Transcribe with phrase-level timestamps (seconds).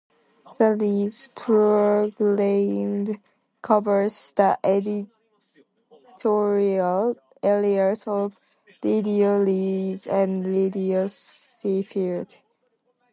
[0.57, 3.21] The Leeds programme
[3.61, 12.35] covers the editorial areas of Radio Leeds and Radio Sheffield.